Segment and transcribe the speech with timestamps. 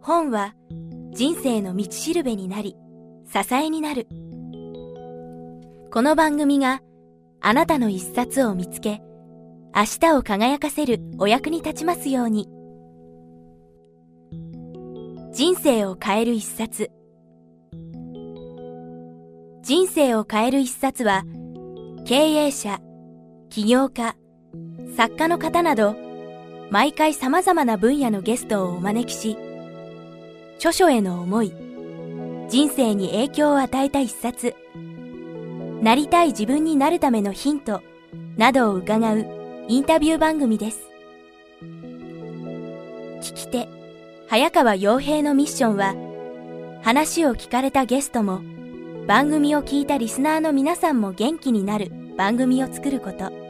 [0.00, 0.54] 本は
[1.12, 2.74] 人生の道しるべになり
[3.30, 4.08] 支えになる。
[5.92, 6.80] この番組が
[7.42, 9.02] あなたの一冊を見つけ
[9.76, 12.48] 明日を輝かせるお役に立ちますように。
[15.34, 16.90] 人生を変える一冊。
[19.60, 21.24] 人生を変える一冊は
[22.06, 22.80] 経営者
[23.50, 24.16] 起業家
[24.96, 26.07] 作家の方など
[26.70, 29.36] 毎回様々な分野のゲストをお招きし
[30.56, 31.52] 著書への思い
[32.48, 34.54] 人生に影響を与えた一冊
[35.82, 37.82] なりたい自分になるためのヒント
[38.36, 39.26] などを伺う
[39.68, 40.80] インタビュー番組です。
[43.20, 43.68] 聞き手
[44.28, 45.94] 早川洋平のミッションは
[46.82, 48.40] 話を聞かれたゲストも
[49.06, 53.47] 番組を聞いたリスナーの皆さんも元気になる番組を作ること。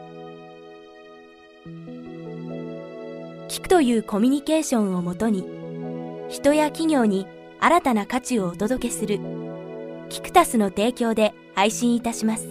[3.49, 5.43] 聞くというコミュニケーションをもとに
[6.29, 7.27] 人や企業に
[7.61, 9.19] 新たな価値をお届けする
[10.11, 12.47] キクタスの提供で配信いたします。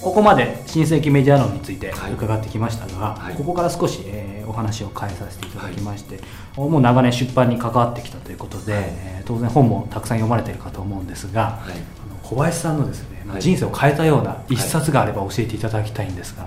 [0.00, 2.12] ここまで新世紀メディア論についてはい。
[2.12, 3.34] 伺ってきましたが、はい。
[3.34, 6.20] ここから少し、えーお話を変えさせていただきまして、
[6.56, 8.84] もう長年出版に関わってきたということで、はい。
[8.86, 11.72] えー当然本もたくさん読まれているかと思うんですが、はい。
[11.72, 11.74] あ
[12.10, 13.42] の小林さんのですね、はい。
[13.42, 16.46] 人生を変えたような一冊があれば教えていただきたいんですが、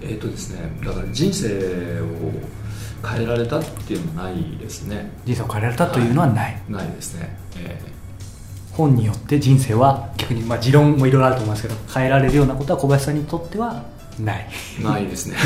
[0.00, 5.12] えーとですね、だから人生を変えられたっていうのはないですね。
[5.24, 7.80] 人生を変えられたというのはない、ないですね、え
[8.76, 13.84] 本によって人生は逆に、まあ、持論もいろいろあると思いますけど変えられるようなことは小林さんにとっては
[14.20, 14.46] ない。
[14.78, 15.36] ーないですね。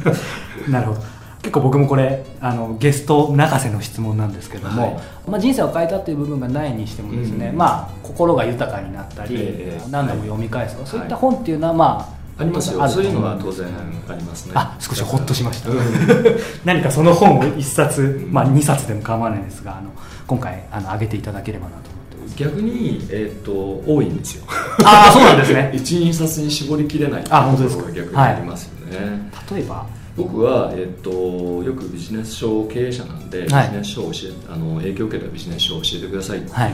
[0.68, 1.00] なるほど。
[1.42, 5.00] 結構僕もこれあのゲスト泣かせの質問なんですけども、はい。
[5.28, 7.58] まあ、人生を変えたっていう部分がないにしてもですね、うん。
[7.58, 10.86] まあ、心が豊かになったり、ええ何度も読み返すはい。
[10.86, 12.08] そういった本っていうのはま
[12.38, 12.88] あありますよ。
[12.88, 13.66] そういうのは当然
[14.08, 14.52] ありますね。
[14.54, 15.70] あ少しほっとしました。
[15.70, 15.78] うん。
[16.64, 18.32] 何かその本を1冊、ん。
[18.32, 19.90] まあ、2冊でも構わないですがあの
[20.26, 21.93] 今回あの上げていただければなと
[22.36, 23.52] 逆に、えー、と
[23.86, 24.44] 多いんですよ。
[24.84, 25.70] ああそうなんですね。
[25.76, 27.82] 12冊に絞りきれないっていうあ本当ですか。
[27.84, 29.86] ところが逆にありますよね、例えば？
[30.16, 33.68] 僕は、えっと、よくビジネス書経営者なんで、はい。
[33.68, 36.72] ビジネス書を教えあの影響を受けたビジネス書を教えてくださいっていう、はい。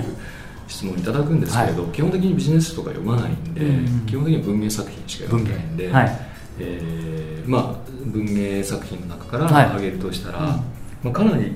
[0.69, 6.21] 質問をいただくんですけれど、基本的にビジネス書とか読まないんで、うん基本的に文芸作品しか読んでないんで、はい。
[6.59, 9.65] えーまあ、文芸作品の中からはい。
[9.67, 10.47] 挙げるとしたら、うん。
[10.47, 10.63] ま
[11.07, 11.53] あ、かなり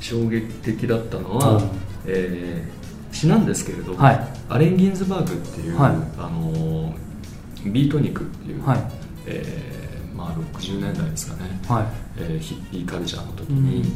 [0.00, 1.60] 衝撃的だったのは、う。
[1.60, 1.62] ん
[2.06, 2.76] えー
[3.16, 4.20] 詩なんですけれど、はい。
[4.50, 5.92] アレン・ギンズバーグっていう、はい。
[6.18, 6.94] あの
[7.64, 8.78] ビートニクっていう、はい。
[9.26, 11.84] えーまあ、60年代ですかね、はい。
[12.18, 13.86] えーヒッピーカルチャーの時に、うん。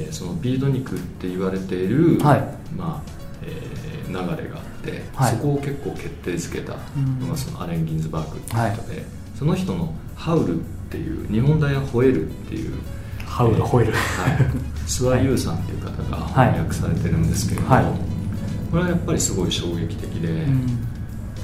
[0.00, 2.40] えーそのビートニクって言われている、はい。
[2.76, 3.10] まあ
[3.42, 5.32] えー流れがあって、はい。
[5.32, 6.74] そこを結構決定づけた
[7.20, 9.04] のがそのアレン・ギンズバーグっていう人で、
[9.38, 12.72] その人の「ハウル」っていう日本大は吠えるっていう
[13.24, 13.62] ハウル。
[13.62, 13.98] 吠えるはい、
[14.86, 18.17] 諏訪優さんっていう方が翻訳されてるんですけれども、はい
[18.70, 20.78] これはやっぱりすごい衝撃的で、うん。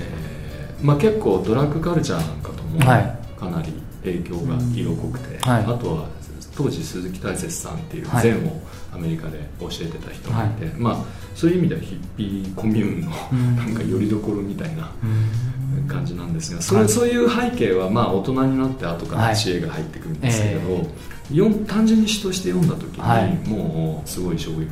[0.00, 3.18] えーまあ、結構ドラッグカルチャーなんかともはい。
[3.38, 5.62] かなり影響が色濃くて、はい。
[5.62, 6.08] あとは
[6.56, 8.22] 当時鈴木大拙さんっていうはい。
[8.22, 8.60] 禅を
[8.92, 10.96] アメリカで教えてた人がいて、まあ、
[11.34, 13.56] そういう意味ではヒッピーコミューンのうん。
[13.56, 20.86] なんかよりどころみたいなうん感じなんですがそれ、はいそういう背景はまあ大人になって後から知恵が入ってくるんですけれど、
[21.32, 23.48] よん単純に詩として読んだ時に、はい。
[23.48, 24.68] もうすごい衝撃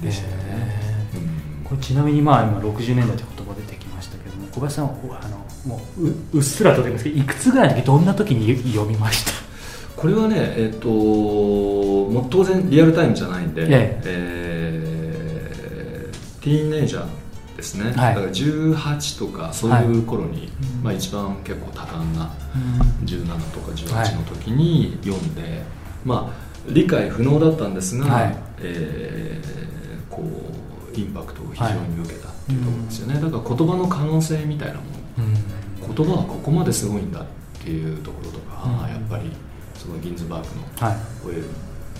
[0.00, 0.81] でしたよね、へうん
[1.72, 9.32] これちなみにまあ今60年代って言葉出てきましたけども小林さんはあのもうううっすらとでもいいんですけどいくつぐらいの時どんな時に読みました？
[9.96, 16.10] これはねえっ、ともう当然リアルタイムじゃないんで、ええ。
[16.10, 17.94] ーティーンネイジャーですね、はい。
[18.16, 20.82] だから18とかそういう頃に、うん。
[20.82, 22.30] まあ、一番結構多感な
[23.04, 23.72] 17とかは
[24.04, 25.62] い18の時に読んで、
[26.04, 28.36] まあ理解不能だったんですが、はい。
[28.60, 29.62] えー
[30.10, 30.26] こう
[31.00, 35.24] インパクトを非常に受けたっていうところですよね、だから言葉の可能性みたいなもの
[35.88, 35.94] うん。
[35.94, 37.24] 言葉はここまですごいんだっ
[37.62, 38.72] ていうところとか、うん。
[38.90, 39.30] やっぱり
[39.74, 40.48] そのギンズバーグ
[40.84, 41.44] のはい「吠える」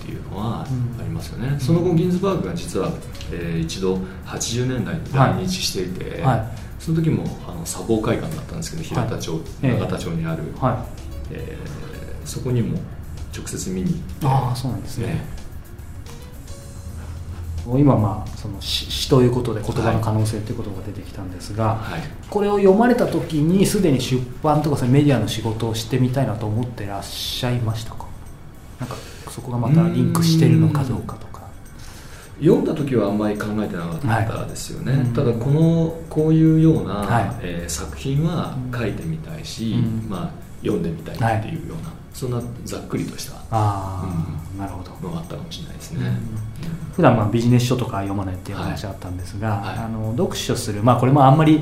[0.03, 1.05] っていうのはあうん。
[1.05, 2.91] りますよね、その後ギンズバーグが実は、
[3.31, 6.43] えー一度80年代に来日していて、はい。
[6.79, 9.79] その時もあの砂防会館だったんですけど平田町、ええ。
[9.79, 10.85] 永田町にある、は
[11.31, 12.77] えーそこにも
[13.35, 15.07] 直接見に行ってあそうなんですね。
[15.07, 15.25] ね
[17.65, 22.01] 今まあその詩詩ということで言葉の可能性ということが出てきたんですが、はい。
[22.29, 28.05] これを読まれた時にすでに出版とかそのメディアの仕事をしてみたいなと思ってらっしゃいましたか？
[28.79, 28.95] なんか
[29.29, 31.33] そこがまたリンクしてるのかどうかとか。
[32.39, 40.29] 読んだ時はあんまり考えてなかったですよね、はい、ただこのこういうような、はい、えー、作品は書いてみたいし、うん、まあ、
[40.63, 44.07] 読んでみたいっていうような、はい、そんなざっくりとしたあ、
[44.53, 44.93] うん、なるほど。
[45.03, 46.15] のがあったかもしれないですね、うん、
[46.95, 51.61] 普段まあビジネス書とか読まないっていう話あったんですが、あの読書する、まあ、これもあんまり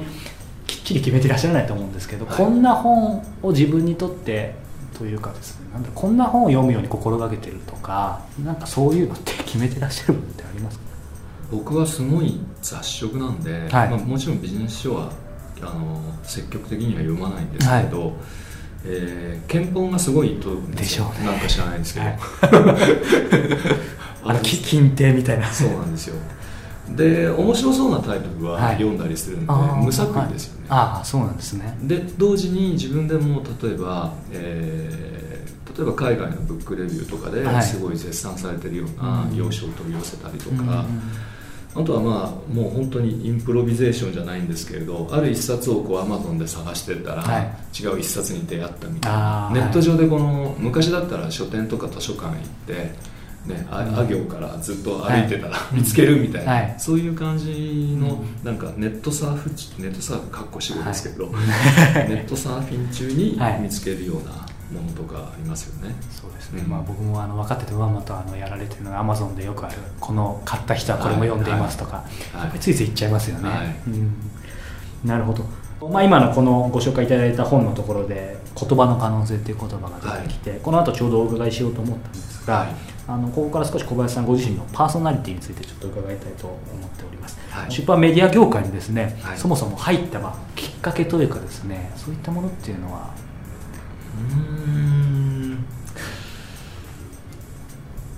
[0.68, 4.54] きっちり決めてらっしゃらないと思うんですけど、こんな本を自分にとって
[4.98, 10.84] というかですねなんだこんな本を読むように心がけてるとかなんかそういうのって決めてらっしゃるものってありますか？
[11.50, 15.12] 僕はすごい雑食なんで、はい、まあ、もちろんビジネス書は
[15.62, 18.14] あの積極的には読まないんですけど、はい、
[18.86, 22.18] えー、憲法がすごいとでしょう、ね、なんか知らないんですけど、はい、
[24.26, 25.48] あの金亭 みたいな。
[25.48, 26.16] そうなんですよ。
[26.90, 31.78] で面白そうなタイトルは読んだりするんで、はい、無作為ですよね、ああそうなんですね。
[31.84, 40.86] で同時に自分でも例えば、えー、例えば海外のブックレビューとかですごい絶賛されてるような要所を取り寄せたりとか、
[41.74, 49.52] あとはまあもう本当にインプロビゼーションじゃないんですけれどある一冊をこうアマゾンで探してたら、はい、違う一冊に出会ったみたいな。
[49.54, 52.38] ネット上でこの昔だったら書店とか図書館行っ
[52.68, 53.12] て
[53.46, 59.50] ね、あ行からずっと歩いてたら、見つけるみたいな、はい、そういう感じの、なんかネットサーフ
[59.82, 61.34] ネットサーフかっこしごですけど、はい、
[62.10, 72.04] ネットサーフィン中に見つけるようなものとかありますよね、そうですね、うん、まあ、僕もあの分かっててままとあのやられてるのがアマゾンでよくあるこの買った人はこれも読んでいますとか、
[72.34, 73.50] はい、ついつい言っちゃいますよね、
[73.88, 74.16] うん、
[75.04, 75.44] なるほど。
[75.90, 82.68] まあ、今のこのご紹介いただいた本のところで「言葉の可能性」っていう言葉が出てきて、この後ちょうどお伺いしようと思ったんですが、
[83.08, 93.14] あのここから少し小林さんご自身のパーソナリティについてちょっと伺いたいと思っております、はい、出版メディア業界にですね、はい、そもそも入った、まあ、きっかけというかですねそういったものっていうのは
[94.18, 95.66] うん。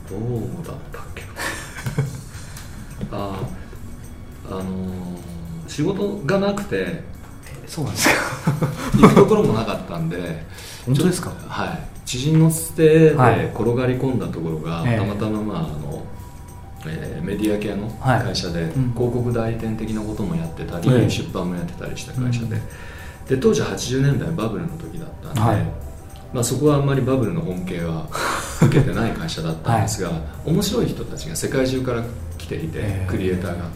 [0.09, 1.23] どうだったっけ
[3.11, 3.39] あ
[4.49, 4.63] あのー、
[5.67, 7.03] 仕事がなくて。
[7.67, 8.15] そうなんですか。
[9.01, 10.45] 行くところもなかったんで。
[10.85, 11.31] 本当ですか？
[11.47, 11.79] はい。
[12.05, 16.03] 知人のつてで転がり込んだところが、はい、たまたま、まああの
[16.85, 22.47] えー、メディア系の会社で、はい広告代理店的なこともやってたり、うん、出版もやってたりした会社で。
[22.47, 22.61] うん、
[23.27, 25.65] で当時80年代バブルの時だったんで、はい、
[26.33, 28.07] まあ、そこはあんまりバブルの恩恵は
[28.61, 32.03] 受けてない会社だったんですが、はい、面白い人たちが世界中から
[32.37, 33.69] 来ていて、えー、クリエイターが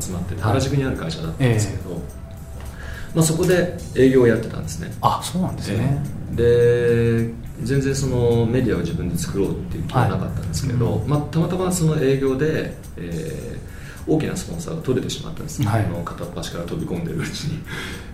[0.00, 4.92] 集まってて原宿にある会社だったんですけど、えー、まあ、そこで営業をやってたんですね。
[5.00, 6.02] あそうなんですね、
[6.32, 13.63] えー、で全然そのメディアを自分で作ろうっていう気はなかったんですけど、はい、まあ、たまたまその営業で、えー、
[14.06, 17.62] 大きなスポンサーが取れてしまったんです、はい、の片っ端から飛び込んでるうちに。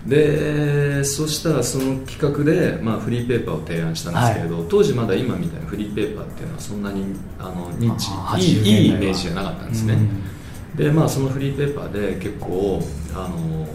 [0.07, 7.05] でそしたらその企画で、まあ、フリーペーパーを提案したんですけれど、はい、当時まだ今みたいなフリーペーパーっていうのはそんなに
[7.37, 8.09] あの認知
[8.43, 9.97] いいいいイメージじゃなかったんですね、
[10.75, 12.81] でまあそのフリーペーパーで結構
[13.13, 13.67] あの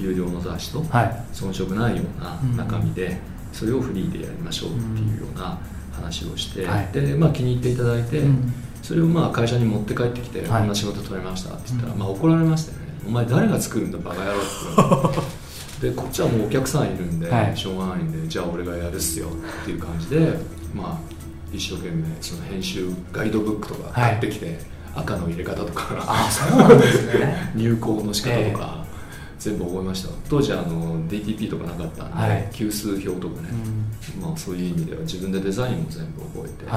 [0.00, 2.22] 有料の雑誌と遜色ないよう
[2.56, 3.18] な中身で、
[3.52, 5.58] それをフリーでやりましょうっていうような
[5.92, 8.52] 話をして、はい、でまあ、気に入っていただいて、うん、
[8.88, 12.94] それをまあ会社に持って帰ってきて、こんな仕事取れましたって言ったら、まあ、怒られましたよね。
[13.06, 20.32] お前誰が作るんだバカ野郎ってでこっちはもうお客さんいるんで、はい、しょうがないんでじゃあ俺がやるっすよっていう感じで
[20.74, 20.98] まあ
[21.52, 24.56] 一生懸命その編集ガイドブックとか買ってきて、はい、
[24.96, 27.52] 赤の入れ方とかあそうなんですね。
[27.54, 28.86] 入稿の仕方とか、
[29.38, 30.08] 全部覚えました。
[30.30, 33.48] 当時あの DTP とかなかったんで、はい、級数表とかね、
[34.16, 36.70] うん、まあ、そういう意味では自分でデザインも全部覚えて、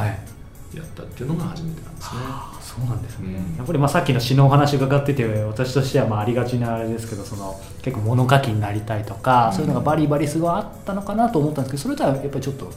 [0.78, 12.72] やったっていうのが初めてなんですね、はあ、そうなんですね、うん、やっぱりまあさっきの詩のお話伺ってて私としてはまあありがちなあれですけどその結構物書きになりたいとか、うん、そういうのがバリバリすごいあったのかなと思ったんですけどそれとはやっぱりちょっと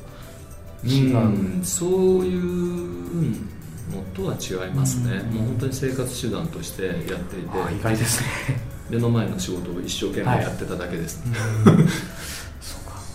[0.84, 1.90] 違う、うん、そう
[2.24, 3.54] いう
[3.92, 7.74] のとは違いますね、もう本当に生活手段としてやっていて。
[7.74, 8.74] 意外ですね。
[8.90, 11.76] 目の前の仕事を一生懸命やってただけです、ね、はい、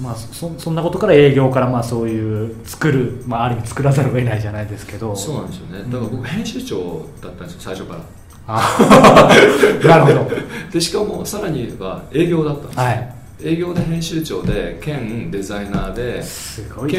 [0.01, 5.15] まあそそんなことから営業からまあそういう作る、まあ、ある意味作らざるを得ないじゃないですけど。
[5.15, 5.84] そうなんですよね。
[5.84, 8.20] だから僕編集長だったんですよ最初から。
[8.50, 10.32] なるほど。
[10.72, 13.13] でしかもさらに言えば営業だったんですよ、はい、
[13.44, 16.24] 営業で編集長で兼デザイナーで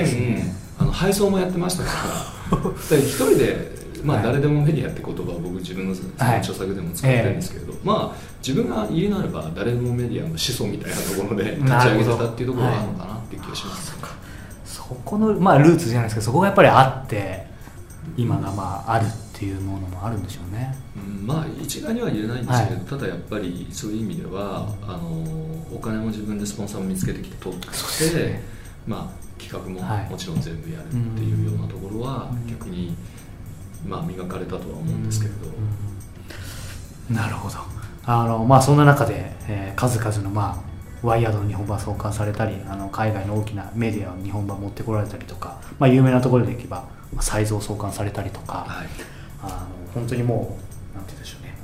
[0.05, 0.55] ね。
[0.79, 1.91] あの配送もやってましたか
[2.51, 2.59] ら
[2.97, 14.11] 一人でまあ、誰でもメディアって言葉を僕自分の著作でも使ってるんですけど、まあ自分が言えなれば誰でもメディアの始祖みたいなところで 立ち上げてたっていうところがあるのかなっていう気がします、はい、
[14.65, 17.47] そこの、まあ、ルーツじゃないですけどそこがやっぱりあって
[18.17, 25.09] 今がまああるっていうものもあるんでしょうね、うん、まあ一概には言えないんですけど、はい、ただやっぱりそういう意味ではあの
[25.75, 28.43] お金も自分でスポンサーも見つけてきて取って、ね、
[28.87, 29.81] まあ企画も
[30.11, 32.95] もちろん全部やるっていうようなところは逆に
[33.87, 35.39] まあ、磨かれたとは思うんですけれど、
[37.11, 37.57] うん、なるほど。
[38.05, 46.85] あの、まあ、そんな中で、えー、数々の、まあ、ワイヤードの日本版創刊されたりあの海外の大きなメディアを日本版持ってこられたりとか、まあ、有名なところでいけば
[47.21, 48.89] サイズを創刊されたりとか、はい、
[49.43, 50.59] あの本当にも
[50.93, 51.55] うなんて言うんでしょうね、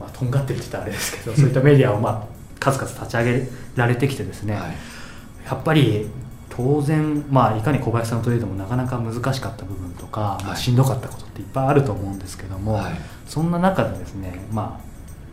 [0.00, 2.26] まあ、とんがってるって言ったらあれですけどそういったメディアを、まあ、
[2.58, 4.74] 数々立ち上げられてきてですね、はい、
[5.44, 6.08] やっぱり
[6.56, 12.94] 当然、まあ、いかに小林さんといえどもなかなか難しかった部分とか、まあ、しんどかったことっていっぱいあると思うんですけども、はい、
[13.26, 14.86] そんな中でですね、まあ、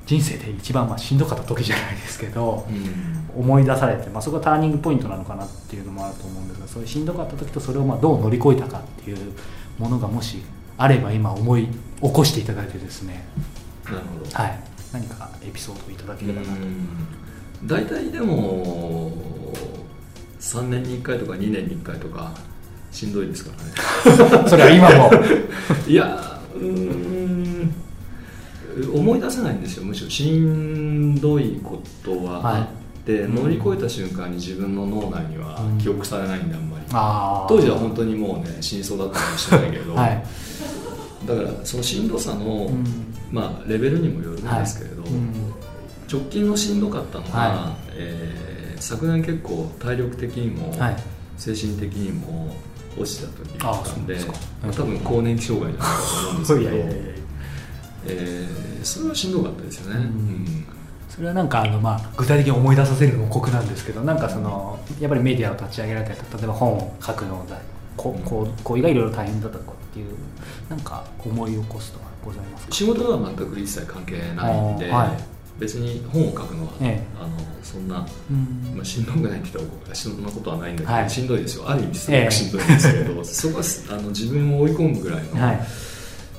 [0.05, 9.17] 人生で一番まあしんどかった時じゃないですけど、うん、思い出されて、まあ、そこがターニングポイントなのかなっていうのもあると思うんですがそういうしんどかった時とそれをまあどう乗り越えたかっていう
[9.79, 10.43] ものがもし
[10.77, 13.23] あれば今思い起こしていただいてですね
[13.85, 14.59] なるほど、はい、
[14.91, 16.53] 何かエピソードをいただければなと。
[17.65, 19.13] 大体でも
[20.43, 22.31] 3年に1回とか2年に1回とか
[22.91, 23.51] しんどいですか
[24.05, 24.43] らね。
[24.47, 25.11] それは今も。
[25.87, 27.73] いやうん
[28.93, 30.09] 思い出せないんですよむしろ。
[30.09, 40.23] しんどいことはあって、はい、乗り越えた瞬間に自分の脳内には記憶されないんであんまり、当時は本当にもうね死にそうだったかもしれないけど、はい、
[41.25, 42.85] だからそのしんどさの、うん、
[43.31, 45.11] まあ、レベルにもよるんですけれど、はい。
[45.11, 45.33] うん、
[46.11, 48.52] 直近のしんどかったのは、はい、えー、
[48.83, 50.73] 昨年結構体力的にも、
[51.37, 52.53] 精神的にも
[52.97, 54.17] 落ちた時だったんで
[54.61, 57.13] 多分更年期障害じゃないかと思うんですけど
[58.05, 60.65] えー、それはしんどかったですよね、うん、
[61.09, 67.57] それはなんかあの、まあ、具体的に思い出させるのも酷なんですけどなんかそのやっぱりメディアを立ち上げられたり例えば本を書くのだ
[67.95, 70.07] ここうこうがいろいろ大変だったとかっていう
[70.69, 81.69] なんか思い起こすとかございます仕事は全く一切関係ないんで、はい、別に本を書くのは、ええ、あのそんな、うん、まあ、しんどくないって言ったらしんどなことはないんだけど、はい、しんどいですよ。
[81.69, 85.67] ある意味すごくしんどいんですけど、え、 そこはあの自分を追い込むぐらいの、はい。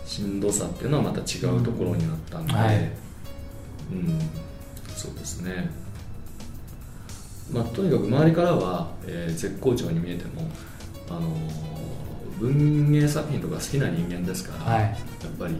[0.07, 4.21] しんどさっていうのはまた違うところになったんで、うん、はい、うん、
[4.95, 5.71] そうですね。
[7.53, 10.49] まあとにかく周りからは、えー、絶好調に見えても
[11.09, 11.37] あの
[12.41, 15.57] 文芸作品とか好きな人間ですから、はい、やっぱり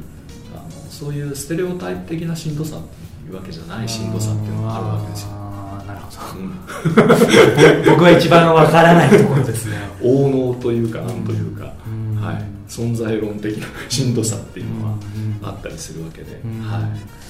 [0.55, 5.29] あのそういうステレオタイプ的なしんどさっていうわけじゃないしんどさっていうのがあるわけですよ。
[5.87, 6.11] なるほ
[7.85, 9.77] ど、僕は一番わからないところですね。
[10.03, 12.45] 王能というかなんというか、はい。
[12.69, 14.95] 存在論的なしんどさっていうのは
[15.43, 17.25] あったりするわけで、はい。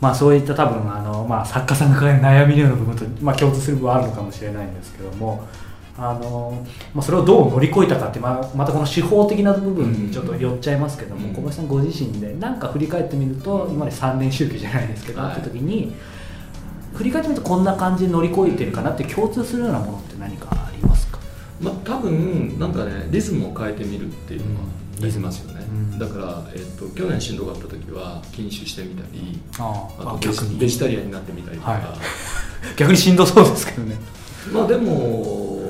[0.00, 5.48] まあ、そういった多分あの、まあ、作家さんが悩みのような部分と、まあ、共通する部分はあるのかもしれないんですけども
[5.98, 15.94] あの、まあ、それをどう乗り越えたかって、まあ、またこの手法的な部分にちょっと寄っちゃいますけども、うん、小林さんご自身で何か振り返ってみると今まで3年周期じゃないですけど、はい、って時に
[16.94, 21.18] 振り返ってみるとこんな感じで乗り越えてるかなって共通するようなものって何かありますか？
[21.60, 24.66] まあ、多分なんかねリズムを変えてみるっていうのは
[25.00, 31.80] できますよね、うん、だから、えーと、去年しんどかった時は禁酒してみたりあとベジベジタリアンになってみたりとか、はい、
[32.76, 33.96] 逆にしんどそうですけどね。
[34.52, 35.65] まあでも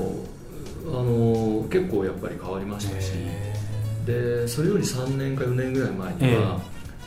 [0.87, 3.11] あの結構やっぱり変わりましたし
[4.05, 6.61] でそれより3年か4年ぐらい前には、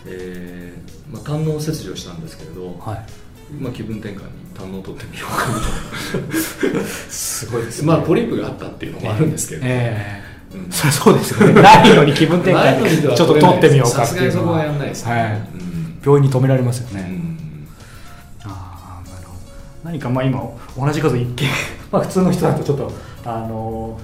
[0.05, 3.31] えー、えー、まあ、胆の切除したんですけれど、はい。
[3.59, 11.55] まあ、気分転換に堪能取ってみようかみたいな すごいです、ね、まあポリープがあったっていうのもあるんですけど、えーうん、それそうですよね。
[11.63, 14.33] ないのに気分転換にちょっと取ってみようかっていうのは。
[14.33, 19.39] そこはやんないですね、はい、うん、病院に止められますよね、うん、ああなるほど。
[19.85, 20.43] 何かまあ今
[20.79, 21.49] 同じこと一見
[21.91, 22.93] まあ普通の人だとちょっと
[23.25, 23.99] あの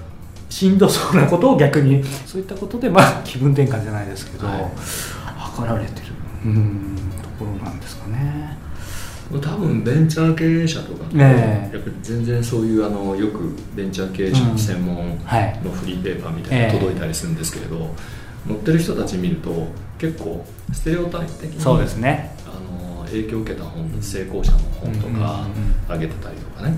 [0.49, 4.71] しんどそうなことを逆にそういったことでまあ気分転換じゃないですけど、はい、
[5.37, 6.07] 測られてる。
[6.45, 8.57] うんところなんですかね。
[9.29, 17.93] 多分ベンチャー経営者とかね、やっぱり全然そういうあのよくベンチャー経営者の専門のフリーペーパーみたいなの届いたりするんですけれど、
[18.47, 19.67] 載ってる人たち見ると
[19.99, 22.37] 結構ステレオタイプ的にそうですね。
[22.47, 25.47] あの影響を受けた本成功者の本とか
[25.89, 26.77] 上げてたりとかね、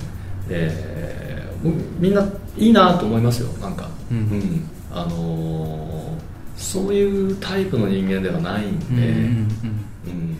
[0.49, 2.23] えー、みんな
[2.57, 6.19] いいなと思いますよなんか、うん、うん、あのー、
[6.57, 9.49] そういうタイプの人間ではないんで、うん、
[10.07, 10.39] うん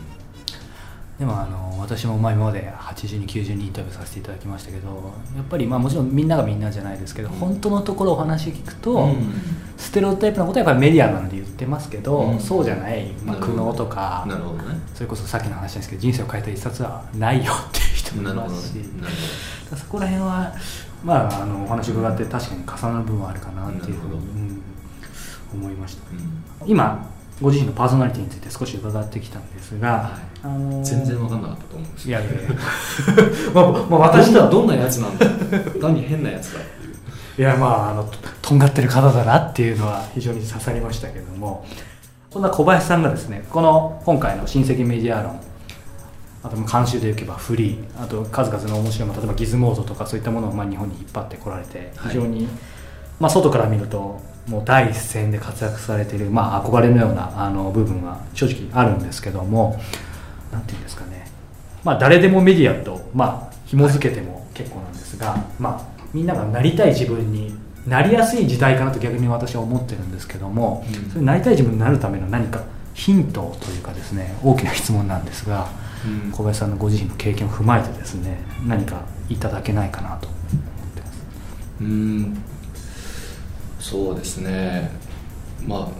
[1.19, 9.33] でもあの私もまあ今まで80人90人インタビューさせていただきましたけどやっぱりまあもちろんみんながみんなじゃないですけど、うん、本当のところお話聞くと、うん、
[9.77, 14.35] ステレオタイプなことはやっぱりメディアなので言ってますけど、うん、そうじゃない、まあ、苦悩とか、ね、
[14.95, 18.85] それこそさっきの話ですけど人生を変えた一冊はないよっていう人もいますし。
[19.77, 20.55] そこら辺は、
[21.05, 24.61] まあ、あのお話伺って確かに重なる部分はあるかなっていうふうに、
[25.53, 26.03] 思いました。
[26.67, 27.09] 今
[27.41, 32.41] ご自身のパーソナリティについて少し伺ってきたんですが、はい、あのー、全然分かんなかったと思うんですいやいやいや。
[33.55, 34.51] まあ、まあ、私とは。
[34.51, 35.27] どんなやつなんだ
[35.81, 36.95] 単に変なやつだっていう。
[37.39, 38.11] いやまああの
[38.43, 41.65] とんがってる方だなっていうのは非常に刺さりましたけども
[42.33, 45.41] そんな小林さんがですねこの今回の親戚メディア論
[46.43, 52.55] あと監修でいけばフリーあと数々の面白い例えばギズモードとかそういったものをまあ日本に引っ張ってこられて非常に、はい、
[53.21, 59.81] まあ、外から見るともう第一線で活躍されている、まあ、憧れのようなあの部分は正直あるんですけども
[60.53, 61.31] 何て言うんですかね、
[61.85, 67.55] まあ、誰でもメディアと、まあ、紐付けても結構なんですが、はい、まあ、みんながなりたい自分に
[67.87, 72.63] なりやすい時代かなと逆に私は思ってるんですけども、うん、それなりたい自分になるための何か
[72.95, 75.88] ヒントというかですね大きな質問なんですが。
[76.07, 80.41] うん、小林さんのご自身の経験を踏まえてですね何かいただけないかなと思っ
[80.95, 81.25] てます。
[81.81, 82.39] うん。
[83.81, 84.91] そうですね。
[85.67, 85.91] ま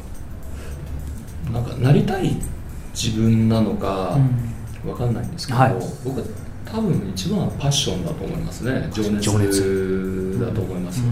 [1.49, 2.37] あなんかなりたい
[2.93, 4.19] 自分なのか
[4.85, 5.75] 分かんないんですけど、はい、
[6.05, 6.27] 僕は
[6.65, 8.89] 多分一番はパッションだと思いますね。
[8.93, 10.39] 情熱。
[10.39, 11.03] だと思います、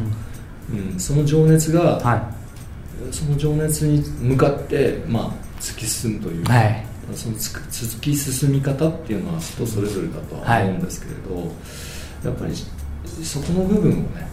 [0.70, 11.46] うん、うん、その情熱が、はい、その情熱に向かってまあ突き進むというか、はいその突き進み方っていうのは人それぞれだとは思うんですけれど、はい、
[12.26, 12.54] やっぱり
[13.24, 14.26] そこの部分をね、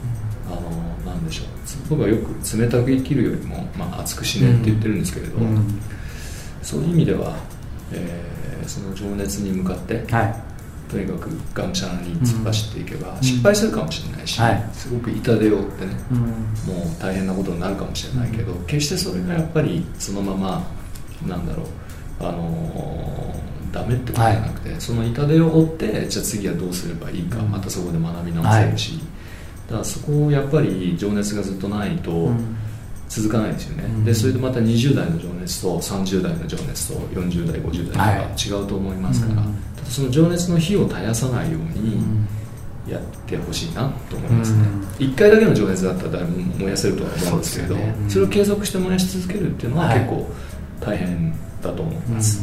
[0.48, 1.48] あのなんでしょう。
[1.90, 5.82] 僕はよく冷たく生きるよりも、まあ、熱く死ねって言ってるんですけれど、うん、
[6.62, 7.36] そういう意味では、
[7.92, 10.36] えー、その情熱に向かって、はい、
[10.92, 20.64] とにかくがむしゃらに突っ走っていけば、うん、失敗するかもしれないし、はい、すごく痛手を負ってね、うん、もう大変なことになるかもしれないけど、決してそれがやっぱりそのまま
[21.28, 21.66] なんだろう
[22.20, 23.36] あの
[23.72, 29.02] ダメってことじゃなくて、はい、その痛手を負ってじゃあ次はどうすればいいか、うん、またそこで学び直せるし、はい、
[29.68, 32.30] だからそこをやっぱり情熱がずっとないと
[33.10, 39.52] 続かないですよね、うん、でそれでまた20代の情熱と30代の情熱と40代50代とか違うと思いますから、はい、
[39.90, 41.98] その情熱の火を絶やさないように、
[42.88, 44.64] やってほしいなと思いますね、
[45.00, 47.96] うん、1回だけの情熱だったら誰も燃やせるとは思うんですけどそ、ね。
[47.98, 50.30] うん、それを継続して燃やし続けるっていうのは結構
[50.82, 52.42] 大変だと思います、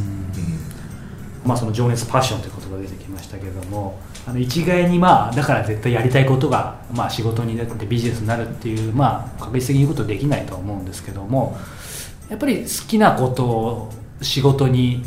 [1.45, 11.57] まあ、その情熱パッションという言葉が出てきましたけれどもあの一概にまあだから絶対やりたいことが、まあ、仕事になってビジネスになるっていうまあ確実的に言うことできないと思うんですけども
[12.29, 13.91] やっぱり好きなことを
[14.21, 15.03] 仕事に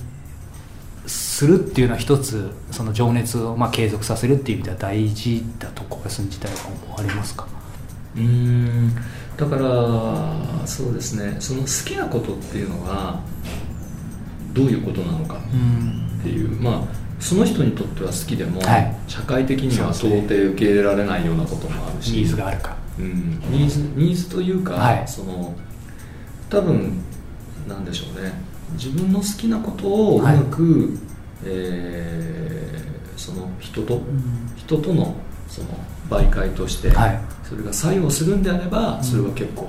[1.06, 6.54] するっていうのは一つその情熱をまあ継続させるっていう意味では大事だと小林さん自体は
[6.86, 7.46] 思われますか？
[8.16, 8.94] うん。
[9.36, 11.36] だからそうですね。
[11.40, 13.20] その好きなことっていうのは
[14.54, 22.12] どういうことなのかっていう、うん、まあその人にとっては好きでも、はい、社会的には到底受け入れられないようなこともあるし。
[22.12, 25.54] ニーズがあるか、うん、ニーズニーズというか、はい、その
[26.48, 27.02] 多分
[27.68, 28.32] なんでしょうね。
[28.74, 30.90] 自分の好きなことをうまく、はい、
[31.44, 35.14] えー、その人と、うん、人との
[35.48, 35.68] その
[36.10, 36.90] 媒介として、
[37.48, 39.68] それが作用するんであれば、それは結構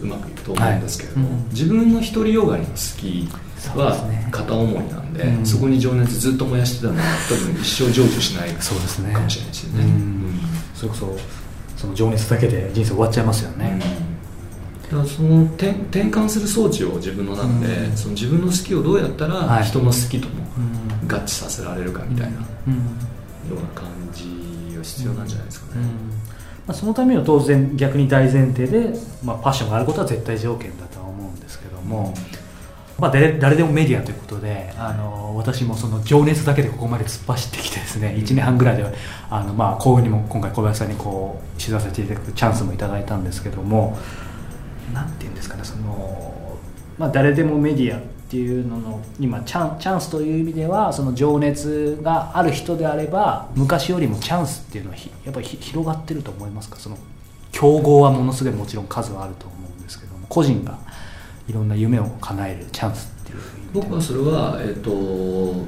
[0.00, 3.28] うまくいくと思うんですけれども、自分の独りよがりの好き
[3.70, 3.96] は
[4.30, 9.84] 片思いなんで、ね、そこに情熱ずっと燃やしてたのは多分一生成就しないかもしれないですよね、
[10.74, 11.18] それこそ
[11.76, 13.80] その情熱だけで人生終わっちゃいますよね、
[14.84, 20.44] だからその転転換する装置を自分の中で、うん、その自分の好きをどうやったら人の好きとも
[21.08, 22.42] 合致させられるかみたいなよ
[23.50, 25.80] うな感じが必要なんじゃないですかね、うん。
[25.80, 25.88] うん。
[25.88, 25.94] ま
[26.68, 28.94] あ、そのためには当然逆に大前提で、
[29.24, 32.14] まあ、パッションがあることは絶対条件だとは思うんですけども、
[32.98, 38.84] まあ、誰誰でもメディアということであの私もその情熱だけでここまで突っ走ってきてですね1年半ぐらいで
[39.30, 43.98] あの、まあ、幸運にも今回小林さんにこう取材させていただくチャンスもいただいたんですけども
[44.92, 46.58] なんていうんですかねその、
[46.98, 56.76] まあ、誰でもメディアっていうのの今チャンチャンスという意味ではその情熱がある人であれば昔よりもチャンスっていうのはやっぱり広がってると思いますか？
[56.76, 56.96] その
[57.50, 60.78] 競合はものすごいもちろん数はあると思うんですけども個人が
[61.48, 63.38] いろんな夢を叶えるチャンスっていう
[63.72, 65.66] 僕はそれは、えーと、も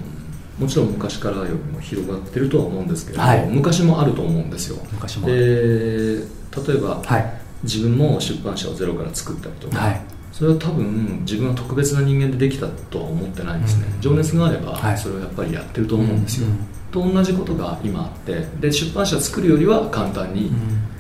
[0.69, 4.79] ちろん昔からよりも広がってるとは思うんですけど、はい、昔もあると思うんですよ。
[4.93, 6.23] 昔もで例
[6.69, 10.01] えば、はい、自分も出版社をゼロから作ったりとか、はい、
[10.33, 16.49] それは多分自分は特別な人間でできたとは思ってないんですね、うん、情熱があればそれをやっぱりやってると思うんですよ、
[16.93, 20.53] と同じことが今あってで出版社作るよりは簡単に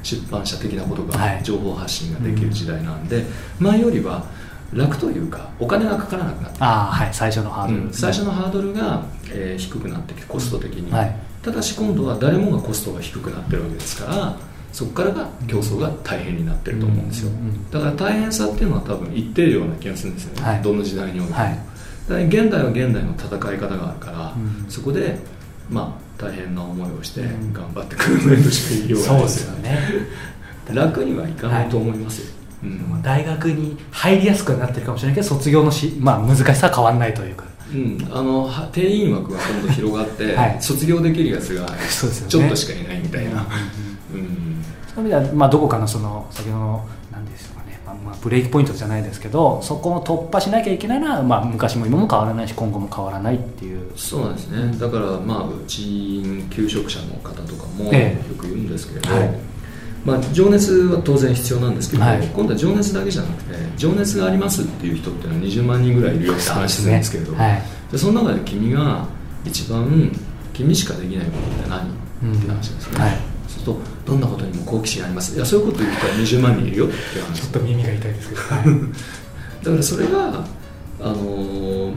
[0.02, 3.24] 出版社的なことが情報発信ができる時代なんで、
[3.58, 4.26] 前よりは
[4.74, 14.36] 楽というかお金がかからなくなってあ、はい、最初のハードル、うん、最初のハードルが、えー、低くなってきてコスト的に、はい、ただし今度は誰もがコストが低くなってるわけですから
[14.72, 17.30] そこからが競争が大変になってると思うんですよ、
[17.70, 21.58] だから大変さっていうのは多分一定量な気がするんですよね、はい、どの時代においても、はい、
[22.08, 25.16] だ現代は現代の戦い方があるから、うん、そこで
[25.70, 29.78] まあ大変な思いをして頑張ってくるとしか言いようがないですよね、ね、
[30.74, 32.26] 楽にはいかないと思いますよ、
[32.64, 32.66] う
[32.98, 37.44] ん、大学に入りやすくなってるかもしれないけど卒業のし、まあ、難しさは変わらないというか。
[37.72, 41.66] うん、あの定員枠が今度広がって、はい、卒業できるやつが
[42.28, 43.46] ちょっとしかいないみたいな、
[44.12, 53.90] うん、そういう意味では、まあ、どこかのその先ほどの何でしょうかね、まあ、まあブレイクポイントじゃないですけどそこを突破しなきゃいけないのは、まあ、昔も今も変わらないし今後も変わらないっていう。
[53.96, 54.78] そうなんですね。
[54.78, 57.90] だからまあうち求職者の方とかもよ
[58.38, 59.53] く言うんですけれど、ええはい
[60.04, 67.62] まあ、情熱は当然必要なんですけど、はい、今度は情熱だけじゃなくて情熱がありますっていう人っていうのは20万人ぐらいいるよって話するんですけれど、ねはい、
[67.92, 69.06] でその中で君が
[69.44, 70.12] 一番
[70.52, 71.88] 君しかできないことって何、
[72.22, 73.16] うん、って話ですね、はい、
[73.48, 75.34] そうするとどんなことにも好奇心あります？
[75.34, 77.40] いやそういうこと言ったら20万人いるよって話。
[77.40, 78.40] ちょっと耳が痛いですけど、
[79.64, 80.44] だからそれが
[81.00, 81.94] あのー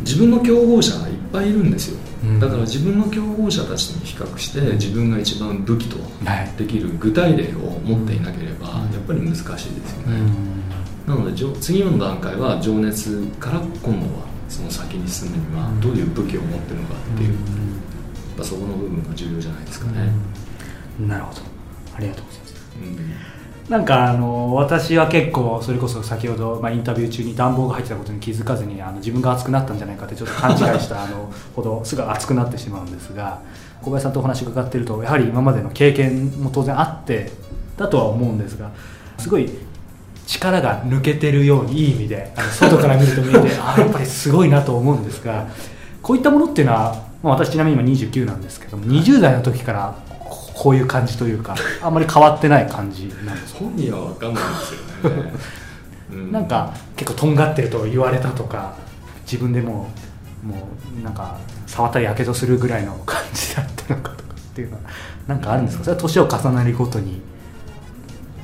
[0.00, 5.96] 自分の競合者がいっぱいいるんですよ、うん、だから自分の競合者たちと比較して自分が一番武器と
[6.56, 9.70] できる具体例を持っていなければやっぱり難しいですよ
[10.06, 10.20] ね、
[11.06, 17.36] うん、なので次の段階は情熱から今度はその先に進むにはどういう武器を持ってるのかっていう、
[18.38, 20.10] うん、そこの部分が重要じゃないですかね、
[21.00, 21.40] なるほど。
[21.96, 23.33] ありがとうございます、
[23.68, 33.40] なんかあの私は結構それこそ先ほど、まあ、インタビュー中に暖房が入ってたことに気づかずにあの自分が熱くなったんじゃないかってちょっと勘違いした あのほどすぐ熱くなってしまうんですが
[33.80, 37.32] 小林さんとお話伺っているとやはり今までの経験も当然あって
[37.78, 38.70] だとは思うんですが
[39.18, 39.50] すごい
[40.26, 45.46] 力が抜けてるようにいい意味であの外から見ると見えて あやっぱりすごいなと思うんですが
[46.02, 49.94] こういったものっていうのは、まあ、私ちなみに今29なんですけども20代の時から
[50.64, 55.32] こういう感じというかあんまり変わってない感じなんです本人は分かんないですよね、
[56.10, 58.72] うん、なんか結構とんがってると言われたとか
[59.30, 59.90] 自分でも
[60.42, 64.82] もうなんか触ったらやけどするぐらいの感じだったのかとかっていうのは
[65.26, 65.84] なんかあるんですか？
[65.84, 67.20] それは年を重ねるごとに。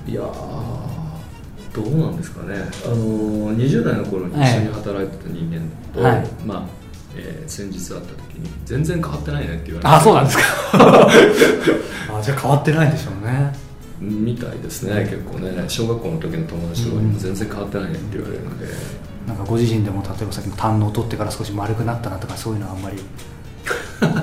[0.06, 2.56] いやどうなんですかね。
[2.84, 5.62] あの20代の頃に一緒に働いてた人間
[5.94, 6.79] と、はい、まあ
[7.22, 9.86] えー、先日会った時に全然変わってないねって言われて。
[9.88, 10.44] あそうなんですか。
[12.18, 13.52] あじゃあ変わってないでしょうね。
[14.00, 15.64] みたいですね結構ね。
[15.68, 22.96] 小学校の時の友達とかにも全然変わってないねって言われるので、うん、なんかご自身でも例えばさっきの胆のを取ってから少し丸くなったなとかそういうのはあんまり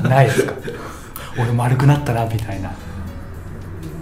[0.09, 0.53] ないですか？
[1.39, 2.71] 俺丸くなったなみたいな。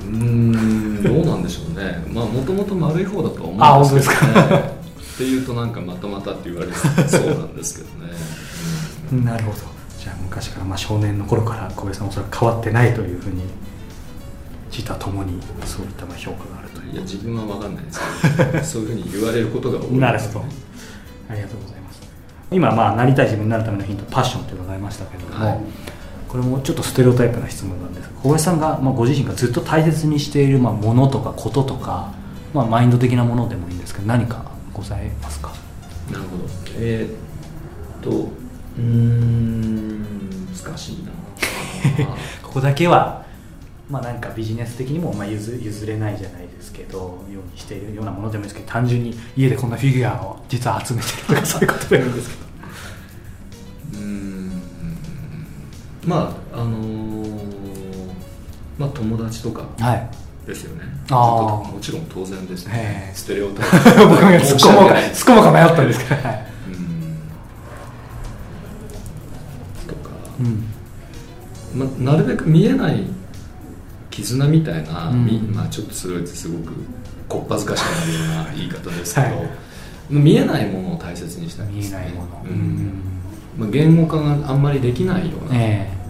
[0.06, 2.02] うんどうなんでしょうね。
[2.14, 4.76] まあもともと丸い方だと思うんですけど、ね、あ本当ですか。
[5.16, 6.74] っていうとなんかまたまたって言われる。
[7.10, 8.14] そうなんですけどね、うん、
[9.12, 9.58] なるほど。
[10.00, 13.44] じゃあ昔から、まあ、少年の頃から小林さんおそらく変わってないというふうに
[14.72, 16.94] 自他ともにそういったまあ評価があるという。
[16.94, 18.00] いや自分は分かんないです
[18.38, 19.82] けどそういうふうに言われることが多い。
[19.82, 20.46] です、ね、なるほど。
[21.30, 22.02] ありがとうございます。
[22.52, 25.60] 今まあなりたい自分になるためのヒントパッションってございましたけれども、はい、
[26.28, 32.14] これもちょっとステレオタイプな質問なんです小林さんが、まあ、ご自身がずっと大切にしている、まあ、ものとかこととか、
[32.54, 35.52] まあ、マインド的なものでもいいんですけど何かございますか？
[36.12, 36.44] なるほど。
[36.78, 38.30] えー、っと
[38.78, 41.12] うん難しいな。
[42.42, 43.26] ここだけは
[43.90, 52.46] まあなんかビジネス的にもまあ譲譲れないじゃないですけどようにしているようなものでもいいですけど単純に家でこんなフィギュアを実は集めてるとかそういうことでもいいんですけど。
[54.02, 54.52] うん
[56.06, 58.14] まああのー、
[58.78, 60.10] まあ友達とか、はい。
[60.46, 60.84] ですよね。
[61.10, 63.12] あもちろん当然ですね。
[63.14, 64.06] ステレオタイプ。
[64.08, 66.48] 僕も突っ込もうか迷ったんですけど、はい、
[71.76, 73.04] ま、なるべく見えない
[74.12, 76.74] 絆みたいな、うん、まあ、ちょっとそれはすごく
[77.28, 79.50] こっぱずかしくなるような言い方ですけど、はい、
[80.10, 81.98] 見えないものを大切にしたいですね。
[81.98, 83.02] 見えないもの、うん。
[83.58, 85.60] まあ、言語化があんまりできないような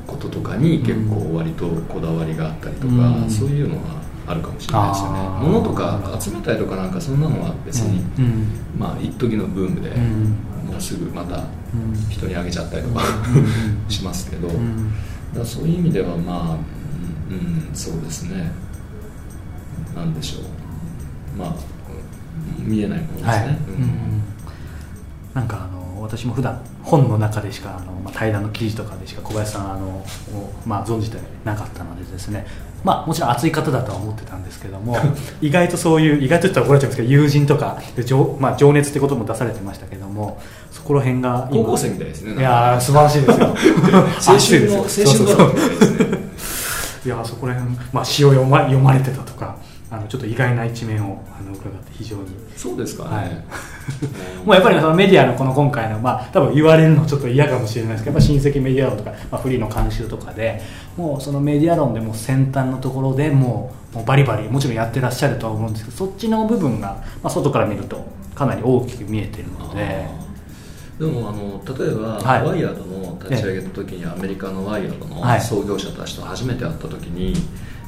[0.05, 5.19] こととかに結構割とこだわりがあったりとか、うん、そういうのはあるかもしれないですよね。
[5.41, 9.91] 物とか集めたりとかなんかそんなのは別に、うん、まあ一時のブームで、
[10.75, 11.45] もうすぐまた
[12.09, 13.01] 人にあげちゃったりとか
[13.87, 14.49] しますけど、
[15.33, 16.57] だそういう意味ではまあ、
[17.29, 18.51] うん、そうですね。
[19.95, 21.37] なんでしょう。
[21.37, 21.55] まあ
[22.59, 23.57] 見えないものですね、はい、
[25.33, 30.05] なんかあの私も普段本の中でしかあの、まあ、対談の記事とかでしか小林さんあの、
[30.65, 32.45] まあ、存じてなかったのでですね。
[32.83, 34.95] まあ、もちろん熱い方だとは思ってたんですけども
[35.41, 43.47] 意外とそういう意外と言ったら怒られちゃうんですけど友人とかで情,、まあ、情熱ってことも出されてましたけどもそこら辺が高校生みたいですねいや素晴らしいですよ。
[43.51, 46.25] 青春の青春ドラマみたいですね。
[47.05, 49.57] いやそこら辺、まあ、詩を読ま読まれてたとか
[49.91, 52.23] ああのちょっと意外な一面をあの伺って非常に。
[52.55, 53.27] そうですかね、はい、
[54.45, 60.61] もうやっぱりそのメディアのこの今回のまあ多分言われるのちょっと嫌かもしれないですけど親戚メディア論とか、まあ、フリーの監修とかで
[60.95, 70.24] もうそのメディア論でも先端のところでもうもうバリバリもちろんやってらっしゃるとは思うんですけどそっちの部分が、まあ、外から見るとかなり大きく見えてるので。
[70.99, 77.35] でもあの例えば、はい、ワイヤードの立ち上げた時にアメリカのワイヤードの創業者たちと初めて会った時に、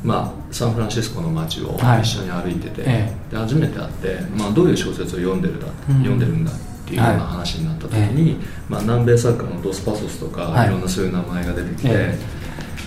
[0.03, 12.13] まあ、サンフランシスコの街を一緒に歩いてて、はい、で初めて会って、まあ、どういう小説を読んでるだ、うん、読んでるんだっていうような話になった時に、はい、まあ、南米作家のドスパソスとか、い、ろんなそういう名前が出てきて、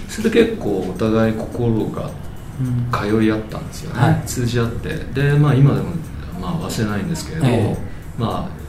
[0.09, 2.11] それで結構お互い心が
[2.93, 4.95] 通い合ったんですよね、通じ合って。
[5.15, 5.91] で、まあ、今でも、
[6.41, 7.77] まあ、忘れないんですけれど、
[8.19, 8.60] まあ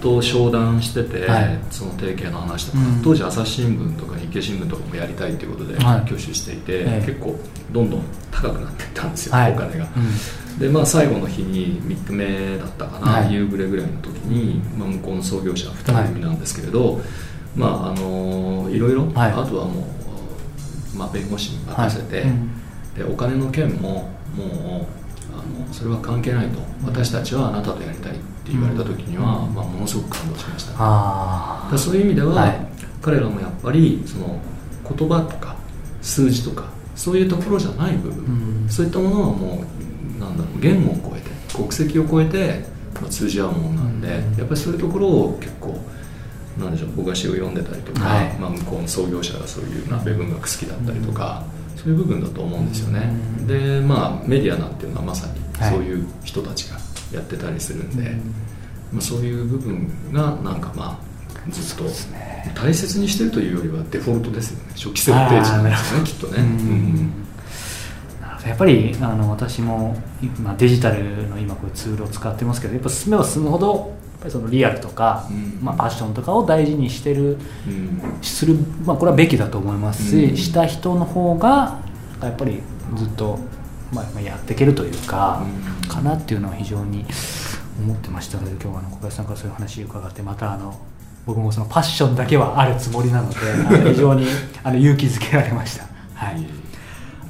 [0.00, 7.38] と商談してて、はい、その提携の話とか、うん、当時朝日新聞とか日経新聞とかもやりたいということで挙手していて、はい、結構
[7.72, 17.00] どんどん高くなっていったんですよ、はい、お金が、うん、でまあ最後の日に3日目だったかな、夕暮れぐらいの時に、まあ、向こうの創業者2人組なんですけれど、
[17.56, 19.86] まああのいろいろ、あとはも
[20.94, 22.50] う、まあ、弁護士に任せて、うん、
[22.94, 24.98] でお金の件ももう
[25.48, 26.60] のそれは関係ないと。
[26.84, 32.66] 私たちはあなたとやりたいって言われた時には、まあ、ものすごく感動しました、ね、そういう意味では、はい、
[33.02, 34.38] 彼らもやっぱりその
[34.96, 35.56] 言葉とか
[36.02, 39.64] 数字とかそういうところじゃない部分、そういったものはも
[40.16, 42.64] うなんだろう言語を超えて国籍を超えて、
[43.00, 44.08] まあ、通じ合うものなんで、
[44.38, 45.78] やっぱりそういうところを結構
[46.58, 51.44] なんでしょう僕が詩を読んでたりとか、はい、まあ、向こうの創業者がそういうな米文学好きだったりとか、
[51.76, 53.12] そういう部分だと思うんですよね、
[53.46, 56.76] でまあメディアなんていうのはまさにそういう人たちが
[57.12, 58.10] やってたりするんで、
[58.92, 61.08] まあ、そういう部分がなんかまあ
[61.50, 61.84] ずっと
[62.54, 64.64] 大切にしてるというよりはデフォルトですよね。
[64.74, 66.38] 初期設定値なんですよねきっとね、
[68.46, 77.36] やっぱりあの私も今デジタルの今こういうツールを使ってますけどやっぱ進めば進むほどやっぱりそのリアルとか、うん、まあ、パッションとかを大事にしてる、
[77.68, 81.78] うん、する、まあ、これはべきだと思いますし、うん、した人の方が
[82.20, 82.60] やっぱり
[82.96, 83.38] ずっと
[83.92, 85.42] まあ、やっていけるというか、
[85.88, 87.04] かなっていうのは非常に
[87.80, 90.74] 思ってましたので今日はあの小林さんからそういう話を伺ってまたあの
[91.26, 93.36] 僕もそのパッションだけはあるつもりなので
[93.92, 94.26] 非常に
[94.62, 96.46] あの勇気づけられました、はい、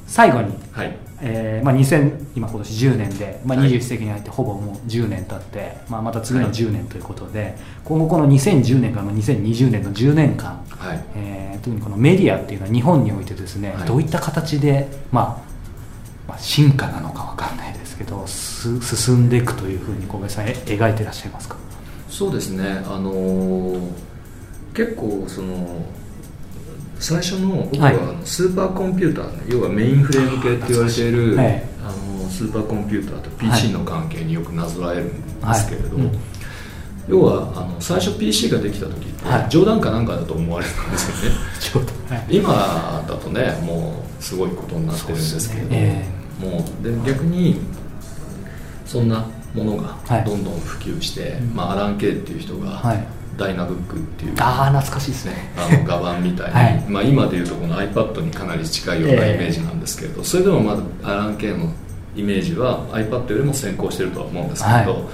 [0.07, 0.97] 最後に、はい。
[1.21, 11.03] えーまあ、2000今今年10年で、まあ、21世紀に入ってほぼもう10年経って、まあ、また次の10年ということで、はい、今後この2010年からの2020年の10年間、はい。
[11.15, 15.48] えー、特にこのメディアっていうのは日本においてですね、はい、どういった形で、まあ、
[16.29, 21.57] まあ、進化なのか分かんないですけど進んでいくというふうに小林さん描いてらっしゃいますか？
[22.07, 22.83] そうですね。
[22.85, 23.79] あのー、
[24.73, 25.85] 結構その
[26.99, 31.91] 最初の僕はスーパーコンピューター、ね、はい、要はメインフレーム系って言われている、はい、あ
[32.23, 36.15] のスーパーコンピューターと PC の関係によくなぞらえるんですけれども、はい。
[36.15, 36.19] うん、
[37.07, 46.05] 要はあの最初 PC ができた時って冗談かなんかだと思われたんですよね、 今だとねもうすごいことになってるんですけれども、ね。
[46.11, 47.59] えーもうで逆に
[48.85, 55.53] そんなものがどんどん普及して、はい、まあ、アラン・ケイっていう人が、はい、ダイナブックっていうああ懐かしいですね。
[55.57, 61.71] あの画板みたいに、はい、まあ、今でいうとこの iPad にかなり近いようなイメージなんですけれど、えー、それでもまだアラン・ケイの
[62.15, 65.09] イメージは iPad よりも先行してるとは思うんですけど、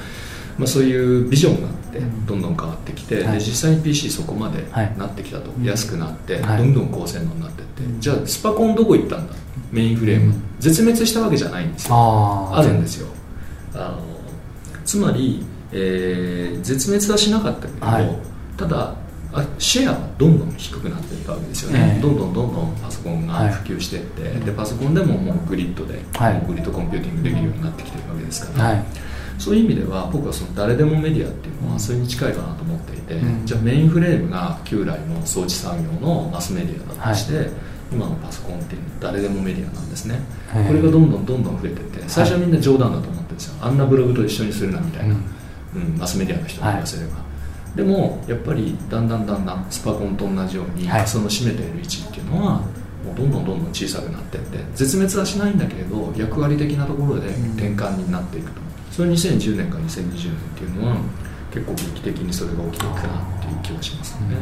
[0.57, 4.63] まあ、そういうビジョンがあってどんどん変わってきて、で実際に PC そこまで
[4.97, 9.35] なってきたと、安くなって、どんどん高性能になってって、じゃあスパコンどこ行ったんだ
[9.75, 11.95] メインフレーム、絶滅したわけじゃないんですよ。
[12.53, 13.07] あるんですよ。
[13.73, 13.99] あの
[14.85, 18.17] つまり、えー、絶滅はしなかったけど、はい、
[18.55, 18.95] ただ
[19.59, 28.85] シェアはどんどん低くなっていったわけですよね、えー、どんどんどんどんパソコンが普及していって、はい、でパソコンでももうグリッドで、はい、グリッドコンピューティングできるようになってきてるわけですから、はい、
[29.37, 37.49] そういう意味では僕はその誰でもメディアっていうのはそれに近いかなと思っていて、うん、じゃあメインフレームが旧来の装置産業のマスメディアだとして、
[37.95, 40.19] 今のパソコンっていうのは誰でもメディアなんですね、
[40.51, 47.21] これがどんどんどんどん増えていって最初はみんな冗談だと思ってるんですよあんなブログと一緒にするなみたいな、うん、マスメディアの人に言わせれば、は
[47.73, 52.61] い、でもやっぱりだんだんだんだんスパコンと同じように、その占めている位置っていうのは
[53.05, 60.97] もうどんどんどんどん小さくなっていって絶滅はしないんだけれど役割的なところで転換になっていくと、それ2010年から2020年っていうのは
[61.53, 64.35] 結構劇的にそれが起きていくかなっていう気がしますね、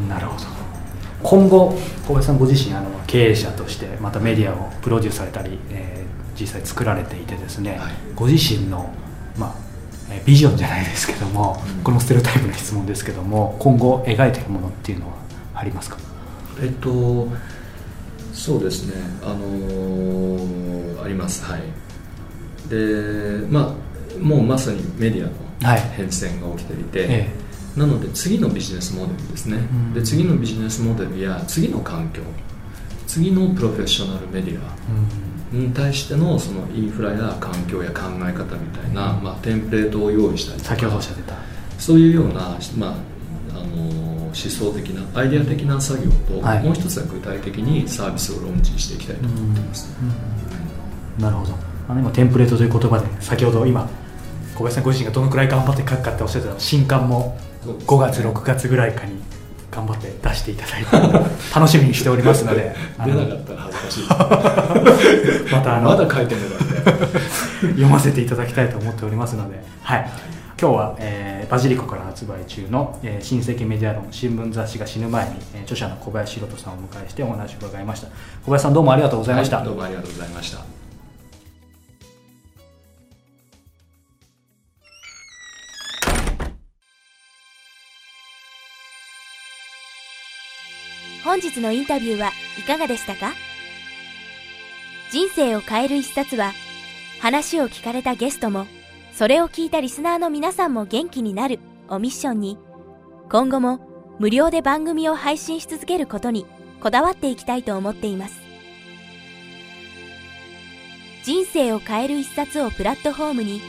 [0.00, 0.71] うん、なるほど
[1.22, 8.92] 今後小林さんご自身あの経営者としてまたメディアをプロデュースされたり、えー、実際作られていてですね、はい、ご自身の、
[9.36, 9.54] まあ、
[10.24, 15.14] ビジョンじゃないですけども、うん、このステレオタイプの質問ですけども今後描いているものっていうのは
[15.54, 15.98] ありますか？
[16.62, 17.28] えっと
[18.32, 18.94] そうですね。
[19.22, 21.44] あのー、あります。
[21.44, 21.62] はい。
[22.68, 27.41] でまあもうまさにメディアの変遷が起きていて、はいええ、
[27.76, 32.22] なので次のビジネスモデルですね、うん、で次のビジネスモデルや次の環境
[33.06, 41.34] 次のプロフェッショナルメディアに対してのそのインフラや環境や考え方みたいな、まあ、テンプレートを用意したりとか先ほどおっしゃってた。
[41.78, 42.94] そういうような、まあ、
[43.50, 49.88] あの思想的なアイデア的な作業と、はい、もう一つは具体的にサービスをローンチしていきたいと思っています、
[51.18, 51.54] なるほど。
[51.88, 53.90] あの今テンプレートという言葉で先ほど今
[54.54, 59.20] 小林さんご自身がどのくらい頑張って書くかっておっしゃってた新刊も5月、6月ぐらいかに
[59.70, 60.96] 頑張って出していただいて
[61.54, 64.06] 楽しみにしておりますので 出なかったら恥ずかしい。
[65.52, 70.10] またあのまだ書いてるのだって読ませていただきたいと思っておりますのではい。
[70.60, 78.06] 今日は、えー、バジリコから発売中の、えー、新世紀メディア論新聞雑誌が死ぬ前に、えー、著者の小林宏人さんをお迎えしてお話を伺いました。
[78.44, 80.81] 小林さんどうもありがとうございました、はい、どうもありがとうございました
[91.32, 93.32] 本日のインタビューはいかがでしたか？
[95.10, 96.52] 人生を変える一冊は
[97.20, 98.66] 話を聞かれたゲストも
[99.14, 102.58] それを聞いたリスナーの皆さんも元気になるをミッションに
[103.30, 103.80] 今後も
[104.18, 106.44] 無料で番組を配信し続けることに
[106.82, 108.38] こだわっていきたいと思っています。
[111.24, 113.62] 人生を変える一冊をプラットフォームに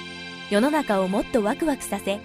[0.49, 2.19] 世の中をもっとワクワクさせ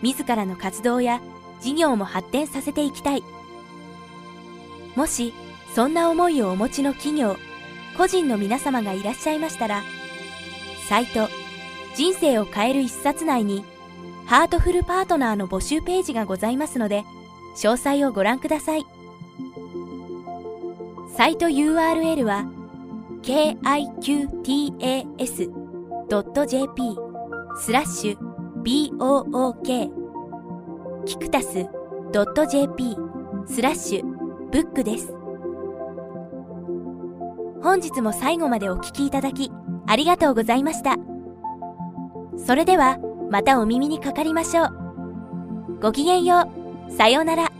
[0.00, 1.20] 自らの活動や
[1.60, 3.22] 事業も発展させていきたい。
[4.98, 5.32] もし
[5.76, 7.36] そんな思いをお持ちの企業
[7.96, 9.84] 個人の皆様がいらっしゃいましたら
[10.88, 11.28] サイト
[11.94, 13.64] 人生を変える一冊内に
[14.26, 17.04] ハートフルパートナーの募集ページがございますので
[17.54, 18.84] 詳細をご覧ください。
[21.16, 22.44] サイト URL は
[23.22, 23.76] kiqtas.jp
[27.60, 28.18] スラッシュ
[28.64, 29.90] book
[31.06, 31.68] キクタス
[32.12, 32.96] .jp
[33.46, 34.17] スラッシュ
[34.50, 35.12] ブックです
[37.62, 39.50] 本日も最後までお聴きいただき
[39.86, 40.96] ありがとうございました。
[42.46, 42.98] それでは
[43.30, 45.78] またお耳にかかりましょう。
[45.80, 46.50] ごきげんよ
[46.88, 46.92] う。
[46.92, 47.52] さようなら。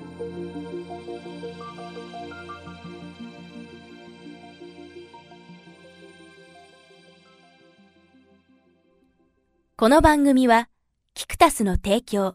[9.77, 10.68] この番組は、
[11.14, 12.35] キクタスの提供、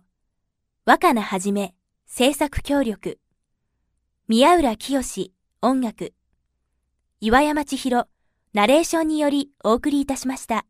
[0.86, 3.20] 若菜はじめ、制作協力、
[4.36, 6.12] 宮浦清音楽、
[7.22, 8.08] 岩山千尋、
[8.52, 10.66] ナレーションによりお送りいたしました。